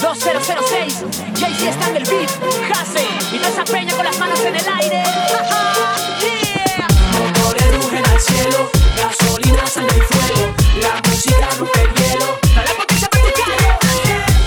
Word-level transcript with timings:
2006, 0.00 1.04
Jay-Z 1.38 1.70
está 1.70 1.88
en 1.90 1.96
el 1.96 2.04
beat, 2.04 2.30
Hase, 2.72 3.06
y 3.32 3.38
toda 3.38 3.50
esa 3.50 3.64
peña 3.64 3.94
con 3.94 4.04
las 4.04 4.18
manos 4.18 4.40
en 4.40 4.56
el 4.56 4.68
aire. 4.80 5.02
yeah. 6.20 6.86
Motores 7.18 7.74
rugen 7.76 8.04
al 8.06 8.20
cielo, 8.20 8.70
gasolina, 8.96 9.66
sangre 9.66 9.98
y 9.98 10.00
fuego, 10.00 10.54
la 10.82 11.00
música 11.08 11.48
rompe 11.58 11.80
el 11.82 11.94
hielo. 11.94 12.38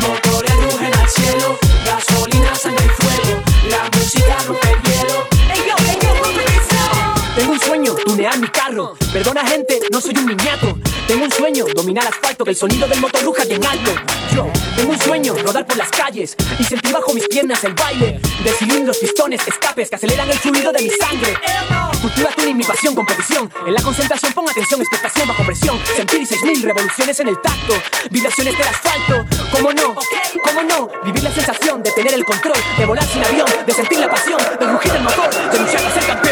Motores 0.00 0.56
rugen 0.62 0.94
al 0.94 1.08
cielo, 1.08 1.58
gasolina, 1.84 2.54
sangre 2.54 2.84
y 2.86 3.02
fuego, 3.02 3.42
la 3.68 3.90
música 3.98 4.36
rompe 4.46 4.70
el 4.70 4.82
hielo. 4.82 5.28
Ey 5.52 5.62
yo, 5.68 5.74
ey 5.90 5.98
yo, 6.02 6.22
competición. 6.22 7.34
Tengo 7.34 7.52
un 7.52 7.60
sueño, 7.60 7.94
tunear 8.04 8.38
mi 8.38 8.48
carro. 8.48 8.94
Perdona 9.12 9.46
gente, 9.46 9.80
no 9.90 10.00
soy 10.00 10.16
un 10.16 10.26
niñato. 10.26 10.78
Tengo 11.06 11.24
un 11.24 11.32
sueño, 11.32 11.64
dominar 11.74 12.06
asfalto, 12.06 12.44
que 12.44 12.50
el 12.50 12.56
sonido 12.56 12.86
del 12.86 13.00
motor 13.00 13.22
ruja 13.22 13.44
bien 13.44 13.64
alto. 13.64 13.92
Yo 14.34 14.46
tengo 14.76 14.92
un 14.92 14.98
sueño, 15.00 15.34
rodar 15.44 15.66
por 15.66 15.76
las 15.76 15.90
calles 15.90 16.36
y 16.58 16.64
sentir 16.64 16.92
bajo 16.92 17.12
mis 17.14 17.26
piernas 17.28 17.62
el 17.64 17.74
baile 17.74 18.20
de 18.44 18.50
cilindros, 18.52 18.98
pistones, 18.98 19.40
escapes 19.46 19.88
que 19.90 19.96
aceleran 19.96 20.30
el 20.30 20.38
fluido 20.38 20.72
de 20.72 20.82
mi 20.82 20.90
sangre. 20.90 21.36
Cultura 22.00 22.30
tuning, 22.36 22.56
mi 22.56 22.64
pasión, 22.64 22.94
competición. 22.94 23.50
En 23.66 23.74
la 23.74 23.82
concentración 23.82 24.32
pon 24.32 24.48
atención, 24.48 24.80
expectación 24.80 25.28
bajo 25.28 25.44
presión. 25.44 25.78
Sentir 25.96 26.26
seis 26.26 26.42
mil 26.42 26.62
revoluciones 26.62 27.18
en 27.20 27.28
el 27.28 27.40
tacto, 27.40 27.74
vibraciones 28.10 28.56
del 28.56 28.68
asfalto. 28.68 29.24
¿Cómo 29.50 29.72
no? 29.72 29.94
¿Cómo 30.44 30.62
no? 30.62 30.90
Vivir 31.04 31.22
la 31.22 31.32
sensación 31.32 31.82
de 31.82 31.90
tener 31.92 32.14
el 32.14 32.24
control, 32.24 32.58
de 32.76 32.86
volar 32.86 33.04
sin 33.04 33.24
avión, 33.24 33.48
de 33.66 33.72
sentir 33.72 33.98
la 33.98 34.08
pasión, 34.08 34.38
de 34.60 34.66
rugir 34.66 34.92
el 34.92 35.02
motor, 35.02 35.30
de 35.50 35.58
luchar 35.58 35.82
para 35.82 35.94
ser 35.94 36.06
campeón. 36.06 36.27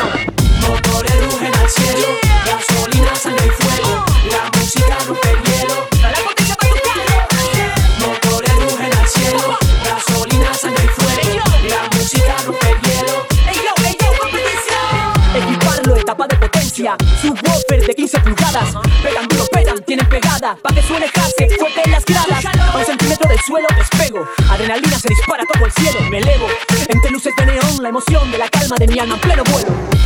Equiparlo, 15.57 15.97
etapa 15.97 16.27
de 16.27 16.37
potencia. 16.37 16.97
Subwoofer 17.23 17.87
de 17.87 17.95
15 17.95 18.21
pulgadas. 18.21 18.75
Pegan 19.03 19.27
duro, 19.29 19.47
pegan, 19.51 19.83
tienen 19.85 20.07
pegada. 20.07 20.57
Pa' 20.61 20.75
que 20.75 20.83
suene 20.83 21.09
jase, 21.09 21.49
fuerte 21.59 21.81
en 21.83 21.93
las 21.93 22.05
gradas. 22.05 22.45
A 22.45 22.77
un 22.77 22.85
centímetro 22.85 23.29
del 23.29 23.41
suelo 23.41 23.67
despego 23.75 24.29
Adrenalina 24.51 24.99
se 24.99 25.09
dispara 25.09 25.45
todo 25.51 25.65
el 25.65 25.73
cielo. 25.73 26.01
Me 26.11 26.19
elevo. 26.19 26.47
Entre 26.89 27.11
luces 27.11 27.33
de 27.37 27.47
neón 27.47 27.83
La 27.83 27.89
emoción 27.89 28.31
de 28.31 28.39
la 28.39 28.49
calma 28.51 28.77
de 28.77 28.87
mi 28.87 28.99
alma 28.99 29.15
en 29.15 29.21
pleno 29.21 29.45
vuelo 29.45 29.97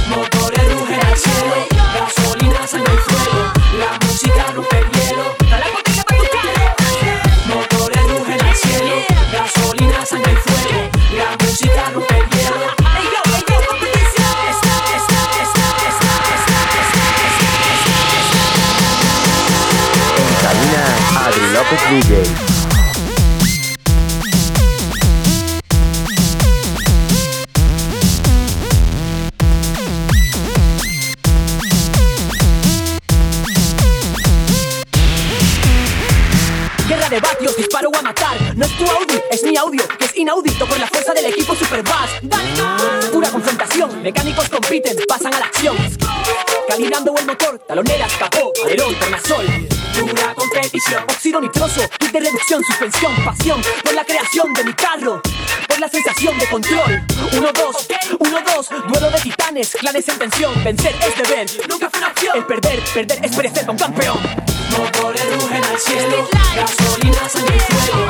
López 21.52 21.80
DJ. 21.90 22.22
Guerra 36.86 37.08
de 37.08 37.20
vatios, 37.20 37.56
disparo 37.56 37.90
a 37.98 38.02
matar. 38.02 38.36
No 38.56 38.64
es 38.64 38.76
tu 38.76 38.84
Audi, 38.84 39.20
es 39.30 39.42
mi 39.42 39.56
audio 39.56 39.82
Que 39.98 40.04
es 40.04 40.16
inaudito 40.16 40.66
por 40.66 40.78
la 40.78 40.86
fuerza 40.86 41.12
del 41.14 41.26
equipo 41.26 41.56
Superbass 41.56 42.10
Dale. 42.22 42.62
Más 42.62 43.06
Pura 43.06 43.28
confrontación, 43.28 44.02
mecánicos 44.02 44.48
compiten 44.48 44.96
Pasan 45.08 45.34
a 45.34 45.40
la 45.40 45.46
acción. 45.46 45.76
Calibrando 46.68 47.12
el 47.16 47.26
motor, 47.26 47.58
taloneras, 47.66 48.12
capó, 48.18 48.52
alerón, 48.64 48.94
tornasol 49.00 49.79
Dura 50.00 50.34
competición. 50.34 51.04
Óxido 51.08 51.40
nitroso, 51.40 51.82
de 52.12 52.20
reducción, 52.20 52.64
suspensión, 52.64 53.14
pasión 53.24 53.60
Por 53.84 53.92
la 53.94 54.04
creación 54.04 54.52
de 54.54 54.64
mi 54.64 54.72
carro 54.72 55.20
Por 55.68 55.78
la 55.78 55.88
sensación 55.88 56.38
de 56.38 56.46
control. 56.46 57.02
Uno, 57.36 57.52
dos, 57.52 57.86
uno, 58.18 58.38
dos 58.40 58.68
Duelo 58.88 59.10
de 59.10 59.20
titanes, 59.20 59.72
clanes 59.72 60.08
en 60.08 60.18
tensión 60.18 60.64
Vencer 60.64 60.94
es 61.06 61.16
deber, 61.16 61.68
nunca 61.68 61.90
fue 61.90 61.98
una 61.98 62.08
opción. 62.08 62.36
El 62.38 62.46
perder, 62.46 62.80
perder 62.94 63.24
es 63.24 63.36
perecer 63.36 63.66
con 63.66 63.76
campeón. 63.76 64.18
Motores 64.70 65.24
rugen 65.34 65.64
al 65.64 65.78
cielo, 65.78 66.28
gasolina, 66.54 67.28
sangre 67.28 67.56
y 67.56 67.60
fuego, 67.60 68.09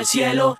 al 0.00 0.06
cielo, 0.06 0.56